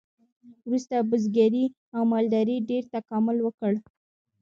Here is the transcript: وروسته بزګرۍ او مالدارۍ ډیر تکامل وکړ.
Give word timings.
وروسته 0.67 0.95
بزګرۍ 1.09 1.65
او 1.95 2.01
مالدارۍ 2.11 2.57
ډیر 2.69 2.83
تکامل 2.95 3.37
وکړ. 3.41 3.73